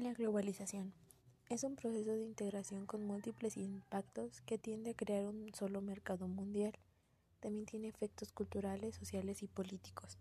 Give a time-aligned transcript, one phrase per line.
[0.00, 0.94] La globalización
[1.50, 6.26] es un proceso de integración con múltiples impactos que tiende a crear un solo mercado
[6.26, 6.72] mundial.
[7.40, 10.18] También tiene efectos culturales, sociales y políticos.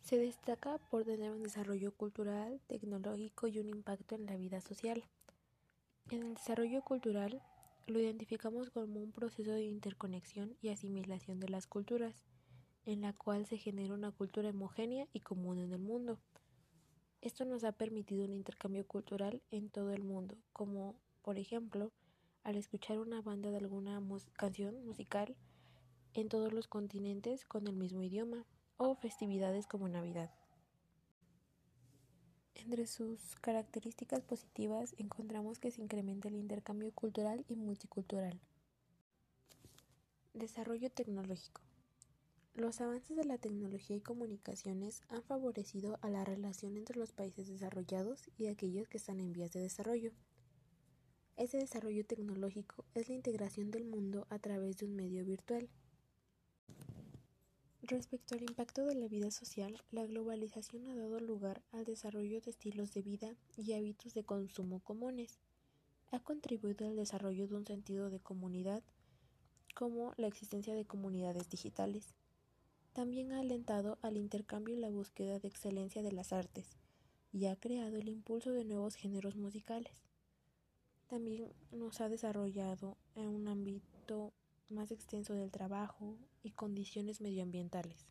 [0.00, 5.02] Se destaca por tener un desarrollo cultural, tecnológico y un impacto en la vida social.
[6.08, 7.42] En el desarrollo cultural
[7.88, 12.22] lo identificamos como un proceso de interconexión y asimilación de las culturas,
[12.86, 16.20] en la cual se genera una cultura homogénea y común en el mundo.
[17.22, 21.92] Esto nos ha permitido un intercambio cultural en todo el mundo, como por ejemplo
[22.44, 24.02] al escuchar una banda de alguna
[24.32, 25.36] canción musical
[26.14, 28.46] en todos los continentes con el mismo idioma,
[28.78, 30.30] o festividades como Navidad.
[32.54, 38.40] Entre sus características positivas encontramos que se incrementa el intercambio cultural y multicultural.
[40.32, 41.60] Desarrollo tecnológico.
[42.54, 47.48] Los avances de la tecnología y comunicaciones han favorecido a la relación entre los países
[47.48, 50.12] desarrollados y aquellos que están en vías de desarrollo.
[51.36, 55.70] Ese desarrollo tecnológico es la integración del mundo a través de un medio virtual.
[57.82, 62.50] Respecto al impacto de la vida social, la globalización ha dado lugar al desarrollo de
[62.50, 65.38] estilos de vida y hábitos de consumo comunes.
[66.10, 68.82] Ha contribuido al desarrollo de un sentido de comunidad,
[69.74, 72.14] como la existencia de comunidades digitales.
[73.00, 76.76] También ha alentado al intercambio y la búsqueda de excelencia de las artes,
[77.32, 80.04] y ha creado el impulso de nuevos géneros musicales.
[81.06, 84.34] También nos ha desarrollado en un ámbito
[84.68, 88.04] más extenso del trabajo y condiciones medioambientales.